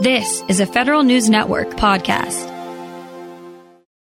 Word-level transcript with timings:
This 0.00 0.44
is 0.46 0.60
a 0.60 0.66
Federal 0.66 1.02
News 1.02 1.28
Network 1.28 1.70
podcast. 1.70 2.46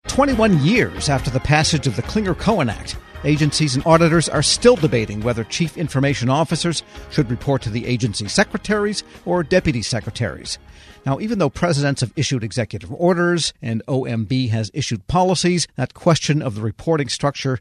21 0.08 0.60
years 0.64 1.08
after 1.08 1.30
the 1.30 1.38
passage 1.38 1.86
of 1.86 1.94
the 1.94 2.02
Clinger 2.02 2.36
Cohen 2.36 2.68
Act, 2.68 2.96
agencies 3.22 3.76
and 3.76 3.86
auditors 3.86 4.28
are 4.28 4.42
still 4.42 4.74
debating 4.74 5.20
whether 5.20 5.44
chief 5.44 5.76
information 5.76 6.28
officers 6.28 6.82
should 7.10 7.30
report 7.30 7.62
to 7.62 7.70
the 7.70 7.86
agency 7.86 8.26
secretaries 8.26 9.04
or 9.24 9.44
deputy 9.44 9.80
secretaries. 9.80 10.58
Now, 11.06 11.20
even 11.20 11.38
though 11.38 11.48
presidents 11.48 12.00
have 12.00 12.12
issued 12.16 12.42
executive 12.42 12.92
orders 12.92 13.54
and 13.62 13.86
OMB 13.86 14.50
has 14.50 14.72
issued 14.74 15.06
policies, 15.06 15.68
that 15.76 15.94
question 15.94 16.42
of 16.42 16.56
the 16.56 16.60
reporting 16.60 17.08
structure 17.08 17.60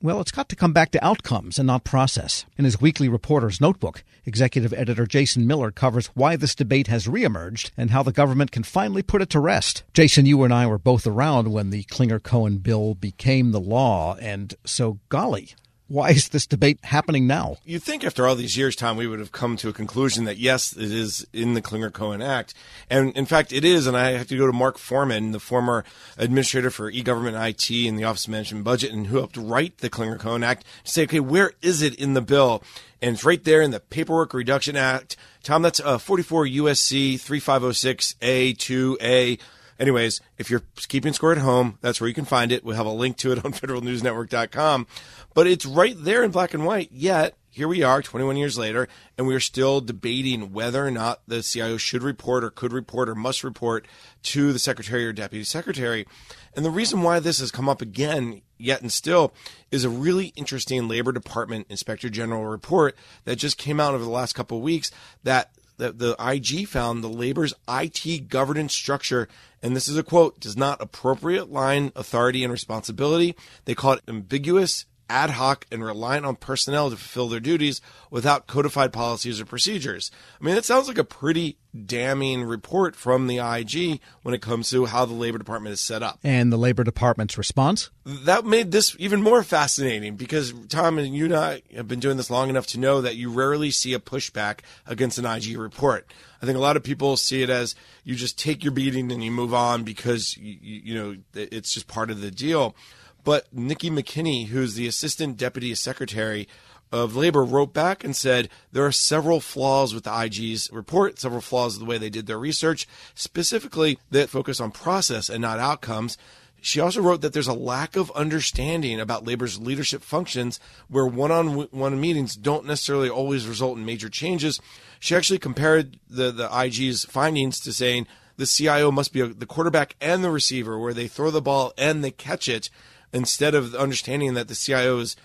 well, 0.00 0.20
it's 0.20 0.30
got 0.30 0.48
to 0.48 0.56
come 0.56 0.72
back 0.72 0.92
to 0.92 1.04
outcomes 1.04 1.58
and 1.58 1.66
not 1.66 1.82
process. 1.82 2.44
In 2.56 2.64
his 2.64 2.80
weekly 2.80 3.08
reporter's 3.08 3.60
notebook, 3.60 4.04
executive 4.24 4.72
editor 4.72 5.06
Jason 5.06 5.46
Miller 5.46 5.72
covers 5.72 6.06
why 6.14 6.36
this 6.36 6.54
debate 6.54 6.86
has 6.86 7.08
reemerged 7.08 7.72
and 7.76 7.90
how 7.90 8.04
the 8.04 8.12
government 8.12 8.52
can 8.52 8.62
finally 8.62 9.02
put 9.02 9.22
it 9.22 9.30
to 9.30 9.40
rest. 9.40 9.82
Jason, 9.92 10.24
you 10.24 10.44
and 10.44 10.54
I 10.54 10.66
were 10.66 10.78
both 10.78 11.06
around 11.06 11.52
when 11.52 11.70
the 11.70 11.82
Clinger 11.84 12.22
Cohen 12.22 12.58
bill 12.58 12.94
became 12.94 13.50
the 13.50 13.60
law, 13.60 14.16
and 14.20 14.54
so 14.64 15.00
golly, 15.08 15.54
why 15.88 16.10
is 16.10 16.28
this 16.28 16.46
debate 16.46 16.78
happening 16.84 17.26
now? 17.26 17.56
You'd 17.64 17.82
think 17.82 18.04
after 18.04 18.26
all 18.26 18.36
these 18.36 18.58
years, 18.58 18.76
Tom, 18.76 18.98
we 18.98 19.06
would 19.06 19.18
have 19.18 19.32
come 19.32 19.56
to 19.56 19.70
a 19.70 19.72
conclusion 19.72 20.24
that 20.24 20.36
yes, 20.36 20.76
it 20.76 20.92
is 20.92 21.26
in 21.32 21.54
the 21.54 21.62
Clinger 21.62 21.92
Cohen 21.92 22.22
Act. 22.22 22.54
And 22.90 23.16
in 23.16 23.26
fact, 23.26 23.52
it 23.52 23.64
is. 23.64 23.86
And 23.86 23.96
I 23.96 24.10
have 24.12 24.28
to 24.28 24.36
go 24.36 24.46
to 24.46 24.52
Mark 24.52 24.76
Forman, 24.76 25.32
the 25.32 25.40
former 25.40 25.84
administrator 26.18 26.70
for 26.70 26.90
e 26.90 27.00
government 27.02 27.36
IT 27.36 27.70
and 27.88 27.98
the 27.98 28.04
Office 28.04 28.26
of 28.26 28.32
Management 28.32 28.64
Budget, 28.64 28.92
and 28.92 29.06
who 29.06 29.16
helped 29.16 29.38
write 29.38 29.78
the 29.78 29.88
Clinger 29.88 30.18
Cohen 30.18 30.44
Act 30.44 30.66
to 30.84 30.92
say, 30.92 31.04
okay, 31.04 31.20
where 31.20 31.52
is 31.62 31.80
it 31.80 31.94
in 31.94 32.12
the 32.12 32.20
bill? 32.20 32.62
And 33.00 33.14
it's 33.14 33.24
right 33.24 33.42
there 33.42 33.62
in 33.62 33.70
the 33.70 33.80
Paperwork 33.80 34.34
Reduction 34.34 34.76
Act. 34.76 35.16
Tom, 35.42 35.62
that's 35.62 35.80
uh, 35.80 35.96
44 35.98 36.44
USC 36.46 37.14
3506A2A. 37.14 39.38
Anyways, 39.78 40.20
if 40.38 40.50
you're 40.50 40.62
keeping 40.88 41.12
score 41.12 41.32
at 41.32 41.38
home, 41.38 41.78
that's 41.80 42.00
where 42.00 42.08
you 42.08 42.14
can 42.14 42.24
find 42.24 42.50
it. 42.50 42.64
We'll 42.64 42.76
have 42.76 42.86
a 42.86 42.90
link 42.90 43.16
to 43.18 43.32
it 43.32 43.38
on 43.44 43.52
federalnewsnetwork.com. 43.52 44.86
But 45.34 45.46
it's 45.46 45.66
right 45.66 45.94
there 45.96 46.24
in 46.24 46.30
black 46.30 46.54
and 46.54 46.64
white. 46.66 46.90
Yet, 46.92 47.36
here 47.50 47.68
we 47.68 47.82
are 47.82 48.02
21 48.02 48.36
years 48.36 48.58
later, 48.58 48.88
and 49.16 49.26
we're 49.26 49.40
still 49.40 49.80
debating 49.80 50.52
whether 50.52 50.86
or 50.86 50.90
not 50.90 51.22
the 51.26 51.42
CIO 51.42 51.76
should 51.76 52.02
report 52.02 52.44
or 52.44 52.50
could 52.50 52.72
report 52.72 53.08
or 53.08 53.14
must 53.14 53.42
report 53.42 53.86
to 54.22 54.52
the 54.52 54.58
secretary 54.58 55.06
or 55.06 55.12
deputy 55.12 55.44
secretary. 55.44 56.06
And 56.54 56.64
the 56.64 56.70
reason 56.70 57.02
why 57.02 57.20
this 57.20 57.40
has 57.40 57.50
come 57.50 57.68
up 57.68 57.82
again, 57.82 58.42
yet 58.58 58.80
and 58.80 58.92
still, 58.92 59.32
is 59.70 59.84
a 59.84 59.90
really 59.90 60.32
interesting 60.36 60.88
Labor 60.88 61.12
Department 61.12 61.66
Inspector 61.68 62.08
General 62.10 62.44
report 62.44 62.96
that 63.24 63.36
just 63.36 63.58
came 63.58 63.80
out 63.80 63.94
over 63.94 64.04
the 64.04 64.10
last 64.10 64.34
couple 64.34 64.58
of 64.58 64.64
weeks 64.64 64.90
that 65.24 65.50
the, 65.78 65.92
the 65.92 66.16
IG 66.20 66.68
found 66.68 67.02
the 67.02 67.08
labor's 67.08 67.54
IT 67.68 68.28
governance 68.28 68.74
structure, 68.74 69.28
and 69.62 69.74
this 69.74 69.88
is 69.88 69.96
a 69.96 70.02
quote, 70.02 70.38
does 70.38 70.56
not 70.56 70.82
appropriate 70.82 71.50
line 71.50 71.92
authority 71.96 72.44
and 72.44 72.52
responsibility. 72.52 73.34
They 73.64 73.74
call 73.74 73.94
it 73.94 74.02
ambiguous, 74.06 74.84
ad 75.08 75.30
hoc, 75.30 75.66
and 75.70 75.84
reliant 75.84 76.26
on 76.26 76.36
personnel 76.36 76.90
to 76.90 76.96
fulfill 76.96 77.28
their 77.28 77.40
duties 77.40 77.80
without 78.10 78.46
codified 78.46 78.92
policies 78.92 79.40
or 79.40 79.44
procedures. 79.44 80.10
I 80.40 80.44
mean, 80.44 80.54
that 80.54 80.64
sounds 80.64 80.88
like 80.88 80.98
a 80.98 81.04
pretty 81.04 81.58
damning 81.86 82.44
report 82.44 82.96
from 82.96 83.26
the 83.26 83.38
IG 83.38 84.00
when 84.22 84.34
it 84.34 84.42
comes 84.42 84.70
to 84.70 84.86
how 84.86 85.04
the 85.04 85.14
Labor 85.14 85.38
Department 85.38 85.72
is 85.72 85.80
set 85.80 86.02
up. 86.02 86.18
And 86.24 86.52
the 86.52 86.56
Labor 86.56 86.84
Department's 86.84 87.38
response? 87.38 87.90
That 88.04 88.44
made 88.44 88.70
this 88.72 88.96
even 88.98 89.22
more 89.22 89.42
fascinating 89.42 90.16
because, 90.16 90.52
Tom, 90.68 90.98
and 90.98 91.14
you 91.14 91.26
and 91.26 91.34
I 91.34 91.62
have 91.74 91.88
been 91.88 92.00
doing 92.00 92.16
this 92.16 92.30
long 92.30 92.48
enough 92.48 92.66
to 92.68 92.80
know 92.80 93.00
that 93.00 93.16
you 93.16 93.30
rarely 93.30 93.70
see 93.70 93.94
a 93.94 93.98
pushback 93.98 94.60
against 94.86 95.18
an 95.18 95.26
IG 95.26 95.56
report. 95.58 96.10
I 96.40 96.46
think 96.46 96.56
a 96.56 96.60
lot 96.60 96.76
of 96.76 96.82
people 96.82 97.16
see 97.16 97.42
it 97.42 97.50
as 97.50 97.74
you 98.04 98.14
just 98.14 98.38
take 98.38 98.62
your 98.62 98.72
beating 98.72 99.10
and 99.12 99.22
you 99.22 99.30
move 99.30 99.52
on 99.52 99.82
because, 99.82 100.36
you, 100.36 100.58
you 100.62 100.94
know, 100.94 101.16
it's 101.34 101.74
just 101.74 101.88
part 101.88 102.10
of 102.10 102.20
the 102.20 102.30
deal. 102.30 102.74
But 103.24 103.52
Nikki 103.52 103.90
McKinney, 103.90 104.46
who's 104.46 104.74
the 104.74 104.86
assistant 104.86 105.36
deputy 105.36 105.74
secretary 105.74 106.48
of 106.90 107.14
labor, 107.14 107.44
wrote 107.44 107.74
back 107.74 108.02
and 108.02 108.16
said 108.16 108.48
there 108.72 108.86
are 108.86 108.92
several 108.92 109.40
flaws 109.40 109.94
with 109.94 110.04
the 110.04 110.24
IG's 110.24 110.70
report, 110.72 111.18
several 111.18 111.40
flaws 111.40 111.74
of 111.74 111.80
the 111.80 111.86
way 111.86 111.98
they 111.98 112.10
did 112.10 112.26
their 112.26 112.38
research, 112.38 112.86
specifically 113.14 113.98
that 114.10 114.30
focus 114.30 114.60
on 114.60 114.70
process 114.70 115.28
and 115.28 115.42
not 115.42 115.58
outcomes. 115.58 116.16
She 116.60 116.80
also 116.80 117.00
wrote 117.00 117.20
that 117.20 117.32
there's 117.32 117.46
a 117.46 117.52
lack 117.52 117.96
of 117.96 118.10
understanding 118.12 118.98
about 118.98 119.26
labor's 119.26 119.60
leadership 119.60 120.02
functions 120.02 120.58
where 120.88 121.06
one 121.06 121.30
on 121.30 121.68
one 121.70 122.00
meetings 122.00 122.34
don't 122.34 122.66
necessarily 122.66 123.08
always 123.08 123.46
result 123.46 123.78
in 123.78 123.84
major 123.84 124.08
changes. 124.08 124.60
She 124.98 125.14
actually 125.14 125.38
compared 125.38 126.00
the, 126.10 126.32
the 126.32 126.48
IG's 126.52 127.04
findings 127.04 127.60
to 127.60 127.72
saying 127.72 128.06
the 128.38 128.46
CIO 128.46 128.90
must 128.90 129.12
be 129.12 129.22
the 129.22 129.46
quarterback 129.46 129.94
and 130.00 130.24
the 130.24 130.30
receiver, 130.30 130.78
where 130.78 130.94
they 130.94 131.08
throw 131.08 131.30
the 131.30 131.42
ball 131.42 131.72
and 131.78 132.02
they 132.02 132.10
catch 132.10 132.48
it 132.48 132.70
instead 133.12 133.54
of 133.54 133.74
understanding 133.74 134.34
that 134.34 134.48
the 134.48 134.54
CIO 134.54 134.98
is, 134.98 135.16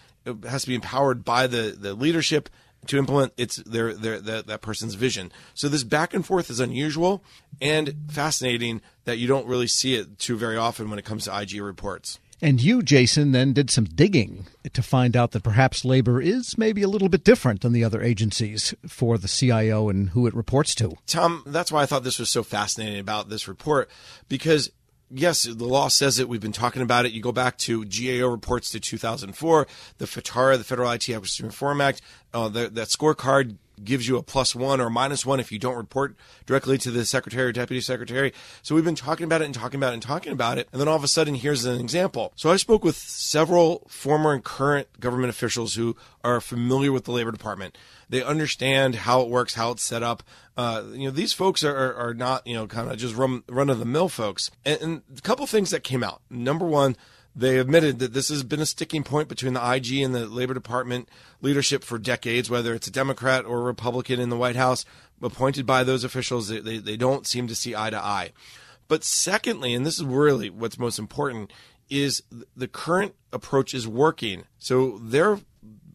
has 0.47 0.63
to 0.63 0.67
be 0.67 0.75
empowered 0.75 1.25
by 1.25 1.47
the, 1.47 1.75
the 1.77 1.94
leadership 1.94 2.49
to 2.88 2.97
implement 2.97 3.33
its 3.38 3.57
their, 3.57 3.94
their 3.94 4.19
that, 4.19 4.47
that 4.47 4.61
person's 4.61 4.95
vision. 4.95 5.31
So 5.53 5.69
this 5.69 5.83
back 5.83 6.13
and 6.13 6.25
forth 6.25 6.49
is 6.49 6.59
unusual 6.59 7.23
and 7.61 7.95
fascinating 8.09 8.81
that 9.05 9.17
you 9.17 9.27
don't 9.27 9.47
really 9.47 9.67
see 9.67 9.95
it 9.95 10.19
too 10.19 10.38
very 10.38 10.57
often 10.57 10.89
when 10.89 10.99
it 10.99 11.05
comes 11.05 11.25
to 11.25 11.39
IG 11.39 11.61
reports. 11.61 12.19
And 12.41 12.61
you, 12.61 12.81
Jason, 12.81 13.31
then 13.31 13.53
did 13.53 13.69
some 13.69 13.85
digging 13.85 14.47
to 14.73 14.81
find 14.81 15.15
out 15.15 15.31
that 15.31 15.44
perhaps 15.44 15.85
labor 15.85 16.19
is 16.19 16.57
maybe 16.57 16.81
a 16.81 16.89
little 16.89 17.07
bit 17.07 17.23
different 17.23 17.61
than 17.61 17.71
the 17.71 17.85
other 17.85 18.01
agencies 18.01 18.73
for 18.85 19.17
the 19.17 19.29
CIO 19.29 19.88
and 19.88 20.09
who 20.09 20.27
it 20.27 20.33
reports 20.33 20.75
to. 20.75 20.97
Tom, 21.07 21.44
that's 21.45 21.71
why 21.71 21.83
I 21.83 21.85
thought 21.85 22.03
this 22.03 22.19
was 22.19 22.29
so 22.29 22.44
fascinating 22.44 23.00
about 23.00 23.29
this 23.29 23.47
report 23.47 23.89
because 24.27 24.69
yes, 25.13 25.44
the 25.44 25.66
law 25.66 25.88
says 25.88 26.19
it. 26.19 26.28
We've 26.28 26.41
been 26.41 26.51
talking 26.51 26.81
about 26.81 27.06
it. 27.06 27.12
You 27.12 27.22
go 27.22 27.31
back 27.31 27.57
to 27.59 27.85
GAO 27.85 28.28
reports 28.28 28.72
to 28.72 28.79
2004, 28.79 29.68
the 29.97 30.06
FITARA, 30.06 30.57
the 30.57 30.63
Federal 30.63 30.91
IT 30.91 31.09
Acquisition 31.09 31.47
Reform 31.47 31.81
Act, 31.81 32.01
uh, 32.34 32.50
the, 32.50 32.69
that 32.69 32.88
scorecard 32.88 33.57
gives 33.84 34.07
you 34.07 34.17
a 34.17 34.23
plus 34.23 34.56
one 34.56 34.81
or 34.81 34.89
minus 34.89 35.25
one 35.25 35.39
if 35.39 35.51
you 35.51 35.59
don't 35.59 35.75
report 35.75 36.16
directly 36.45 36.78
to 36.79 36.91
the 36.91 37.06
secretary 37.06 37.50
or 37.50 37.51
deputy 37.51 37.81
secretary. 37.81 38.34
So 38.61 38.75
we've 38.75 38.84
been 38.84 38.95
talking 38.95 39.25
about 39.25 39.41
it 39.41 39.45
and 39.45 39.53
talking 39.53 39.79
about 39.79 39.91
it 39.91 39.94
and 39.94 40.03
talking 40.03 40.34
about 40.34 40.57
it. 40.57 40.67
And 40.72 40.81
then 40.81 40.88
all 40.88 40.95
of 40.95 41.03
a 41.03 41.07
sudden, 41.07 41.35
here's 41.35 41.66
an 41.66 41.79
example. 41.79 42.33
So 42.35 42.51
I 42.51 42.57
spoke 42.57 42.83
with 42.83 42.95
several 42.95 43.85
former 43.88 44.33
and 44.33 44.44
current 44.44 45.00
government 45.00 45.29
officials 45.29 45.75
who 45.75 45.95
are 46.23 46.41
familiar 46.41 46.91
with 46.91 47.06
the 47.06 47.12
Labor 47.12 47.31
Department. 47.31 47.78
They 48.09 48.23
understand 48.23 48.95
how 48.95 49.22
it 49.22 49.29
works, 49.29 49.56
how 49.56 49.72
it's 49.72 49.83
set 49.83 50.03
up. 50.03 50.23
Uh, 50.56 50.83
you 50.91 51.06
know, 51.06 51.12
these 51.12 51.33
folks 51.33 51.63
are, 51.63 51.75
are, 51.75 51.95
are 51.95 52.13
not, 52.13 52.45
you 52.45 52.53
know, 52.53 52.67
kind 52.67 52.91
of 52.91 52.97
just 52.97 53.16
run, 53.16 53.44
run 53.50 53.69
of 53.69 53.79
the 53.79 53.85
mill 53.85 54.09
folks. 54.09 54.51
And, 54.66 54.81
and 54.81 55.01
a 55.17 55.22
couple 55.22 55.47
things 55.47 55.72
that 55.72 55.83
came 55.83 56.03
out. 56.03 56.22
Number 56.29 56.66
one, 56.66 56.95
they 57.35 57.57
admitted 57.57 57.99
that 57.99 58.13
this 58.13 58.29
has 58.29 58.44
been 58.44 58.59
a 58.59 58.66
sticking 58.66 59.03
point 59.03 59.27
between 59.27 59.53
the 59.53 59.73
IG 59.73 59.94
and 60.01 60.13
the 60.13 60.27
Labor 60.27 60.53
Department 60.53 61.09
leadership 61.41 61.83
for 61.83 61.97
decades, 61.97 62.49
whether 62.49 62.73
it's 62.73 62.88
a 62.88 62.91
Democrat 62.91 63.45
or 63.45 63.59
a 63.59 63.63
Republican 63.63 64.19
in 64.19 64.29
the 64.29 64.38
White 64.38 64.55
House 64.55 64.85
appointed 65.21 65.66
by 65.66 65.83
those 65.83 66.03
officials. 66.03 66.47
They, 66.47 66.59
they, 66.59 66.77
they 66.77 66.97
don't 66.97 67.25
seem 67.25 67.47
to 67.47 67.55
see 67.55 67.75
eye 67.75 67.89
to 67.89 67.97
eye. 67.97 68.33
But 68.88 69.03
secondly, 69.03 69.73
and 69.73 69.85
this 69.85 69.97
is 69.97 70.05
really 70.05 70.49
what's 70.49 70.77
most 70.77 70.99
important, 70.99 71.51
is 71.89 72.21
the 72.55 72.67
current 72.67 73.16
approach 73.31 73.73
is 73.73 73.88
working. 73.88 74.44
So 74.59 75.00
their 75.01 75.39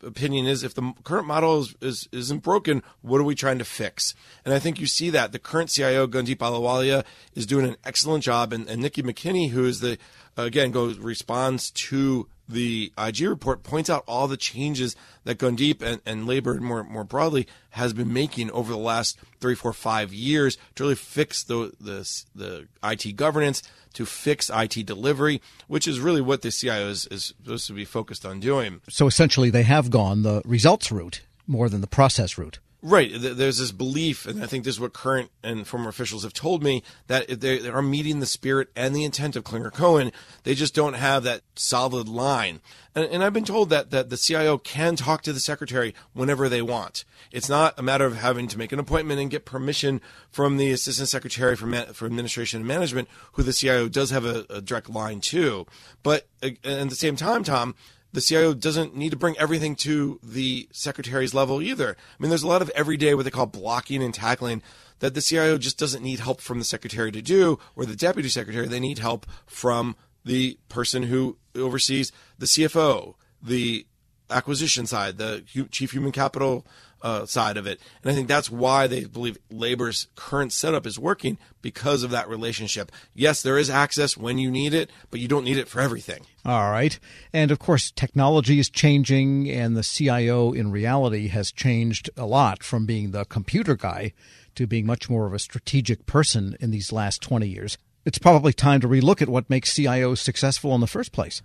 opinion 0.02 0.46
is 0.46 0.62
if 0.62 0.74
the 0.74 0.92
current 1.04 1.26
model 1.26 1.60
is, 1.60 1.74
is, 1.80 2.08
isn't 2.12 2.42
broken, 2.42 2.82
what 3.02 3.20
are 3.20 3.24
we 3.24 3.34
trying 3.34 3.58
to 3.58 3.64
fix? 3.64 4.14
And 4.44 4.54
I 4.54 4.58
think 4.58 4.80
you 4.80 4.86
see 4.86 5.10
that. 5.10 5.32
The 5.32 5.38
current 5.38 5.70
CIO, 5.70 6.06
Gundeep 6.06 6.36
Ahluwalia, 6.36 7.04
is 7.34 7.46
doing 7.46 7.66
an 7.66 7.76
excellent 7.84 8.24
job. 8.24 8.52
And, 8.52 8.68
and 8.68 8.82
Nikki 8.82 9.02
McKinney, 9.02 9.50
who 9.50 9.64
is 9.64 9.80
the, 9.80 9.98
again, 10.36 10.70
goes, 10.70 10.98
responds 10.98 11.70
to 11.70 12.28
the 12.48 12.92
IG 12.96 13.20
report 13.22 13.62
points 13.62 13.90
out 13.90 14.04
all 14.08 14.26
the 14.26 14.36
changes 14.36 14.96
that 15.24 15.38
Gundeep 15.38 15.82
and, 15.82 16.00
and 16.06 16.26
labor 16.26 16.54
more 16.54 16.82
more 16.82 17.04
broadly 17.04 17.46
has 17.70 17.92
been 17.92 18.12
making 18.12 18.50
over 18.52 18.72
the 18.72 18.78
last 18.78 19.18
three, 19.40 19.54
four, 19.54 19.72
five 19.72 20.12
years 20.12 20.56
to 20.74 20.84
really 20.84 20.94
fix 20.94 21.42
the 21.44 21.72
the, 21.78 22.08
the 22.34 22.68
IT 22.82 23.16
governance, 23.16 23.62
to 23.98 24.06
fix 24.06 24.48
IT 24.54 24.86
delivery, 24.86 25.42
which 25.66 25.88
is 25.88 25.98
really 25.98 26.20
what 26.20 26.42
the 26.42 26.52
CIO 26.52 26.88
is, 26.88 27.08
is 27.10 27.34
supposed 27.42 27.66
to 27.66 27.72
be 27.72 27.84
focused 27.84 28.24
on 28.24 28.38
doing. 28.38 28.80
So 28.88 29.08
essentially, 29.08 29.50
they 29.50 29.64
have 29.64 29.90
gone 29.90 30.22
the 30.22 30.40
results 30.44 30.92
route 30.92 31.22
more 31.48 31.68
than 31.68 31.80
the 31.80 31.88
process 31.88 32.38
route. 32.38 32.60
Right. 32.80 33.10
There's 33.12 33.58
this 33.58 33.72
belief, 33.72 34.24
and 34.24 34.42
I 34.42 34.46
think 34.46 34.62
this 34.62 34.76
is 34.76 34.80
what 34.80 34.92
current 34.92 35.32
and 35.42 35.66
former 35.66 35.88
officials 35.88 36.22
have 36.22 36.32
told 36.32 36.62
me, 36.62 36.84
that 37.08 37.40
they 37.40 37.68
are 37.68 37.82
meeting 37.82 38.20
the 38.20 38.26
spirit 38.26 38.68
and 38.76 38.94
the 38.94 39.02
intent 39.02 39.34
of 39.34 39.42
Clinger 39.42 39.72
Cohen. 39.72 40.12
They 40.44 40.54
just 40.54 40.76
don't 40.76 40.92
have 40.92 41.24
that 41.24 41.42
solid 41.56 42.08
line. 42.08 42.60
And, 42.94 43.06
and, 43.06 43.24
I've 43.24 43.32
been 43.32 43.44
told 43.44 43.70
that, 43.70 43.90
that 43.90 44.10
the 44.10 44.16
CIO 44.16 44.58
can 44.58 44.94
talk 44.94 45.22
to 45.22 45.32
the 45.32 45.40
secretary 45.40 45.92
whenever 46.12 46.48
they 46.48 46.62
want. 46.62 47.04
It's 47.32 47.48
not 47.48 47.74
a 47.76 47.82
matter 47.82 48.06
of 48.06 48.16
having 48.16 48.46
to 48.46 48.58
make 48.58 48.70
an 48.70 48.78
appointment 48.78 49.20
and 49.20 49.30
get 49.30 49.44
permission 49.44 50.00
from 50.30 50.56
the 50.56 50.70
assistant 50.70 51.08
secretary 51.08 51.56
for, 51.56 51.68
for 51.92 52.06
administration 52.06 52.60
and 52.60 52.68
management, 52.68 53.08
who 53.32 53.42
the 53.42 53.52
CIO 53.52 53.88
does 53.88 54.10
have 54.10 54.24
a, 54.24 54.46
a 54.50 54.60
direct 54.60 54.88
line 54.88 55.20
to. 55.22 55.66
But 56.04 56.28
uh, 56.44 56.50
at 56.62 56.90
the 56.90 56.96
same 56.96 57.16
time, 57.16 57.42
Tom, 57.42 57.74
the 58.12 58.20
CIO 58.20 58.54
doesn't 58.54 58.96
need 58.96 59.10
to 59.10 59.16
bring 59.16 59.38
everything 59.38 59.76
to 59.76 60.18
the 60.22 60.68
secretary's 60.72 61.34
level 61.34 61.60
either. 61.60 61.90
I 61.90 62.22
mean, 62.22 62.30
there's 62.30 62.42
a 62.42 62.48
lot 62.48 62.62
of 62.62 62.70
everyday 62.70 63.14
what 63.14 63.24
they 63.24 63.30
call 63.30 63.46
blocking 63.46 64.02
and 64.02 64.14
tackling 64.14 64.62
that 65.00 65.14
the 65.14 65.20
CIO 65.20 65.58
just 65.58 65.78
doesn't 65.78 66.02
need 66.02 66.20
help 66.20 66.40
from 66.40 66.58
the 66.58 66.64
secretary 66.64 67.12
to 67.12 67.22
do 67.22 67.58
or 67.76 67.84
the 67.84 67.96
deputy 67.96 68.28
secretary. 68.28 68.66
They 68.66 68.80
need 68.80 68.98
help 68.98 69.26
from 69.46 69.96
the 70.24 70.58
person 70.68 71.04
who 71.04 71.38
oversees 71.54 72.12
the 72.38 72.46
CFO, 72.46 73.14
the 73.42 73.86
acquisition 74.30 74.86
side, 74.86 75.18
the 75.18 75.42
chief 75.70 75.92
human 75.92 76.12
capital 76.12 76.66
uh, 77.02 77.26
side 77.26 77.56
of 77.56 77.66
it. 77.66 77.80
And 78.02 78.10
I 78.10 78.14
think 78.14 78.28
that's 78.28 78.50
why 78.50 78.86
they 78.86 79.04
believe 79.04 79.38
labor's 79.50 80.08
current 80.16 80.52
setup 80.52 80.86
is 80.86 80.98
working 80.98 81.38
because 81.62 82.02
of 82.02 82.10
that 82.10 82.28
relationship. 82.28 82.90
Yes, 83.14 83.42
there 83.42 83.58
is 83.58 83.70
access 83.70 84.16
when 84.16 84.38
you 84.38 84.50
need 84.50 84.74
it, 84.74 84.90
but 85.10 85.20
you 85.20 85.28
don't 85.28 85.44
need 85.44 85.58
it 85.58 85.68
for 85.68 85.80
everything. 85.80 86.24
All 86.44 86.70
right. 86.70 86.98
And 87.32 87.50
of 87.50 87.58
course, 87.58 87.90
technology 87.90 88.58
is 88.58 88.70
changing, 88.70 89.48
and 89.50 89.76
the 89.76 89.82
CIO 89.82 90.52
in 90.52 90.70
reality 90.70 91.28
has 91.28 91.52
changed 91.52 92.10
a 92.16 92.26
lot 92.26 92.62
from 92.62 92.86
being 92.86 93.10
the 93.10 93.24
computer 93.24 93.76
guy 93.76 94.12
to 94.54 94.66
being 94.66 94.86
much 94.86 95.08
more 95.08 95.26
of 95.26 95.34
a 95.34 95.38
strategic 95.38 96.06
person 96.06 96.56
in 96.60 96.70
these 96.70 96.90
last 96.90 97.22
20 97.22 97.46
years. 97.46 97.78
It's 98.04 98.18
probably 98.18 98.52
time 98.52 98.80
to 98.80 98.88
relook 98.88 99.20
at 99.20 99.28
what 99.28 99.50
makes 99.50 99.74
CIOs 99.74 100.18
successful 100.18 100.74
in 100.74 100.80
the 100.80 100.86
first 100.86 101.12
place 101.12 101.42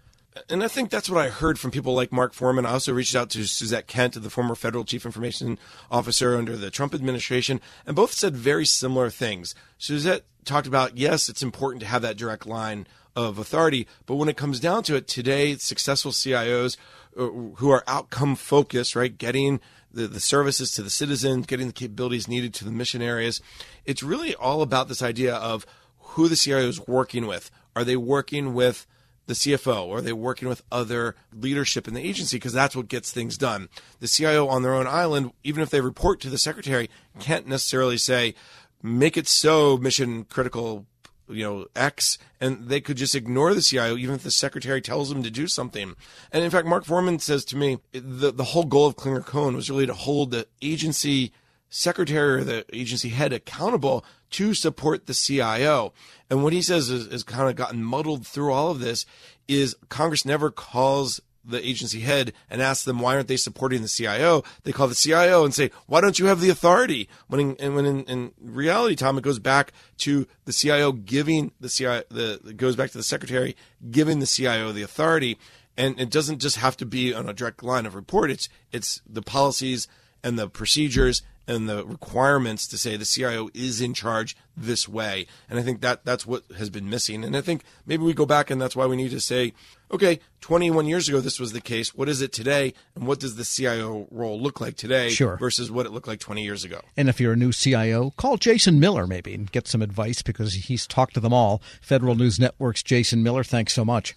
and 0.49 0.63
I 0.63 0.67
think 0.67 0.89
that's 0.89 1.09
what 1.09 1.23
I 1.23 1.29
heard 1.29 1.59
from 1.59 1.71
people 1.71 1.93
like 1.93 2.11
Mark 2.11 2.33
Forman. 2.33 2.65
I 2.65 2.71
also 2.71 2.93
reached 2.93 3.15
out 3.15 3.29
to 3.31 3.45
Suzette 3.45 3.87
Kent, 3.87 4.21
the 4.21 4.29
former 4.29 4.55
federal 4.55 4.83
chief 4.83 5.05
information 5.05 5.59
officer 5.91 6.35
under 6.35 6.55
the 6.55 6.71
Trump 6.71 6.93
administration, 6.93 7.61
and 7.85 7.95
both 7.95 8.13
said 8.13 8.35
very 8.35 8.65
similar 8.65 9.09
things. 9.09 9.55
Suzette 9.77 10.23
talked 10.45 10.67
about, 10.67 10.97
yes, 10.97 11.29
it's 11.29 11.43
important 11.43 11.81
to 11.81 11.87
have 11.87 12.01
that 12.01 12.17
direct 12.17 12.45
line 12.45 12.87
of 13.15 13.37
authority, 13.37 13.87
but 14.05 14.15
when 14.15 14.29
it 14.29 14.37
comes 14.37 14.59
down 14.59 14.83
to 14.83 14.95
it, 14.95 15.07
today, 15.07 15.55
successful 15.55 16.11
CIOs 16.11 16.77
uh, 17.15 17.27
who 17.57 17.69
are 17.69 17.83
outcome 17.87 18.35
focused, 18.35 18.95
right, 18.95 19.17
getting 19.17 19.59
the, 19.93 20.07
the 20.07 20.19
services 20.19 20.71
to 20.71 20.81
the 20.81 20.89
citizens, 20.89 21.45
getting 21.45 21.67
the 21.67 21.73
capabilities 21.73 22.27
needed 22.27 22.53
to 22.55 22.65
the 22.65 22.71
mission 22.71 23.01
areas, 23.01 23.39
it's 23.85 24.01
really 24.01 24.33
all 24.33 24.63
about 24.63 24.87
this 24.87 25.03
idea 25.03 25.35
of 25.35 25.65
who 25.99 26.27
the 26.27 26.35
CIO 26.35 26.67
is 26.67 26.87
working 26.87 27.27
with. 27.27 27.51
Are 27.75 27.83
they 27.83 27.95
working 27.95 28.53
with 28.53 28.87
the 29.25 29.33
CFO 29.33 29.85
or 29.85 29.97
are 29.97 30.01
they 30.01 30.13
working 30.13 30.47
with 30.47 30.63
other 30.71 31.15
leadership 31.33 31.87
in 31.87 31.93
the 31.93 32.05
agency 32.05 32.37
because 32.37 32.53
that's 32.53 32.75
what 32.75 32.87
gets 32.87 33.11
things 33.11 33.37
done. 33.37 33.69
The 33.99 34.07
CIO 34.07 34.47
on 34.47 34.63
their 34.63 34.73
own 34.73 34.87
island, 34.87 35.31
even 35.43 35.63
if 35.63 35.69
they 35.69 35.81
report 35.81 36.19
to 36.21 36.29
the 36.29 36.37
secretary, 36.37 36.89
can't 37.19 37.47
necessarily 37.47 37.97
say, 37.97 38.35
make 38.81 39.15
it 39.15 39.27
so 39.27 39.77
mission 39.77 40.25
critical, 40.25 40.85
you 41.29 41.43
know, 41.43 41.67
X, 41.75 42.17
and 42.41 42.67
they 42.67 42.81
could 42.81 42.97
just 42.97 43.15
ignore 43.15 43.53
the 43.53 43.61
CIO 43.61 43.95
even 43.95 44.15
if 44.15 44.23
the 44.23 44.31
secretary 44.31 44.81
tells 44.81 45.09
them 45.09 45.23
to 45.23 45.31
do 45.31 45.47
something. 45.47 45.95
And 46.31 46.43
in 46.43 46.51
fact, 46.51 46.67
Mark 46.67 46.85
Forman 46.85 47.19
says 47.19 47.45
to 47.45 47.57
me, 47.57 47.79
the, 47.93 48.31
the 48.31 48.43
whole 48.43 48.65
goal 48.65 48.87
of 48.87 48.97
Clinger 48.97 49.25
Cohen 49.25 49.55
was 49.55 49.69
really 49.69 49.87
to 49.87 49.93
hold 49.93 50.31
the 50.31 50.47
agency 50.61 51.31
secretary 51.73 52.41
or 52.41 52.43
the 52.43 52.65
agency 52.71 53.09
head 53.09 53.33
accountable 53.33 54.05
to 54.29 54.53
support 54.53 55.07
the 55.07 55.13
CIO. 55.13 55.91
And 56.29 56.43
what 56.43 56.53
he 56.53 56.61
says 56.61 56.89
is, 56.89 57.07
is 57.07 57.23
kind 57.23 57.49
of 57.49 57.55
gotten 57.55 57.83
muddled 57.83 58.27
through 58.27 58.53
all 58.53 58.69
of 58.69 58.79
this 58.79 59.07
is 59.47 59.75
Congress 59.89 60.23
never 60.23 60.51
calls 60.51 61.19
the 61.43 61.67
agency 61.67 62.01
head 62.01 62.31
and 62.49 62.61
asks 62.61 62.85
them 62.85 62.99
why 62.99 63.15
aren't 63.15 63.27
they 63.27 63.37
supporting 63.37 63.81
the 63.81 63.87
CIO. 63.87 64.43
They 64.63 64.71
call 64.71 64.87
the 64.87 64.95
CIO 64.95 65.43
and 65.43 65.53
say, 65.53 65.71
why 65.87 65.99
don't 65.99 66.19
you 66.19 66.27
have 66.27 66.39
the 66.39 66.49
authority? 66.49 67.09
When 67.27 67.39
in, 67.41 67.55
and 67.59 67.75
when 67.75 67.85
in, 67.85 68.03
in 68.03 68.31
reality, 68.39 68.95
Tom, 68.95 69.17
it 69.17 69.23
goes 69.23 69.39
back 69.39 69.73
to 69.99 70.27
the 70.45 70.53
CIO 70.53 70.91
giving 70.91 71.51
the 71.59 71.69
CIO, 71.69 72.03
the, 72.09 72.39
it 72.47 72.57
goes 72.57 72.75
back 72.75 72.91
to 72.91 72.97
the 72.97 73.03
secretary 73.03 73.57
giving 73.89 74.19
the 74.19 74.27
CIO 74.27 74.71
the 74.71 74.83
authority. 74.83 75.39
And 75.75 75.99
it 75.99 76.11
doesn't 76.11 76.39
just 76.39 76.57
have 76.57 76.77
to 76.77 76.85
be 76.85 77.15
on 77.15 77.27
a 77.27 77.33
direct 77.33 77.63
line 77.63 77.87
of 77.87 77.95
report. 77.95 78.29
It's, 78.29 78.47
it's 78.71 79.01
the 79.09 79.23
policies 79.23 79.87
and 80.23 80.37
the 80.37 80.47
procedures 80.47 81.23
and 81.47 81.67
the 81.67 81.85
requirements 81.85 82.67
to 82.67 82.77
say 82.77 82.95
the 82.95 83.05
CIO 83.05 83.49
is 83.53 83.81
in 83.81 83.93
charge 83.93 84.35
this 84.55 84.87
way. 84.87 85.27
And 85.49 85.59
I 85.59 85.63
think 85.63 85.81
that 85.81 86.05
that's 86.05 86.25
what 86.25 86.43
has 86.57 86.69
been 86.69 86.89
missing. 86.89 87.23
And 87.23 87.35
I 87.35 87.41
think 87.41 87.63
maybe 87.85 88.03
we 88.03 88.13
go 88.13 88.25
back 88.25 88.49
and 88.49 88.61
that's 88.61 88.75
why 88.75 88.85
we 88.85 88.95
need 88.95 89.11
to 89.11 89.19
say, 89.19 89.53
okay, 89.91 90.19
21 90.41 90.87
years 90.87 91.09
ago 91.09 91.19
this 91.19 91.39
was 91.39 91.53
the 91.53 91.61
case. 91.61 91.93
What 91.93 92.09
is 92.09 92.21
it 92.21 92.31
today? 92.31 92.73
And 92.95 93.07
what 93.07 93.19
does 93.19 93.35
the 93.35 93.43
CIO 93.43 94.07
role 94.11 94.39
look 94.39 94.61
like 94.61 94.75
today 94.75 95.09
sure. 95.09 95.37
versus 95.37 95.71
what 95.71 95.85
it 95.85 95.91
looked 95.91 96.07
like 96.07 96.19
20 96.19 96.43
years 96.43 96.63
ago? 96.63 96.81
And 96.95 97.09
if 97.09 97.19
you're 97.19 97.33
a 97.33 97.37
new 97.37 97.51
CIO, 97.51 98.11
call 98.11 98.37
Jason 98.37 98.79
Miller 98.79 99.07
maybe 99.07 99.33
and 99.33 99.51
get 99.51 99.67
some 99.67 99.81
advice 99.81 100.21
because 100.21 100.53
he's 100.53 100.87
talked 100.87 101.15
to 101.15 101.19
them 101.19 101.33
all. 101.33 101.61
Federal 101.81 102.15
News 102.15 102.39
Network's 102.39 102.83
Jason 102.83 103.23
Miller, 103.23 103.43
thanks 103.43 103.73
so 103.73 103.83
much. 103.83 104.15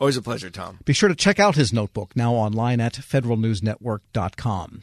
Always 0.00 0.16
a 0.16 0.22
pleasure, 0.22 0.50
Tom. 0.50 0.80
Be 0.84 0.92
sure 0.92 1.08
to 1.08 1.14
check 1.14 1.38
out 1.38 1.54
his 1.54 1.72
notebook 1.72 2.16
now 2.16 2.34
online 2.34 2.80
at 2.80 2.94
federalnewsnetwork.com. 2.94 4.82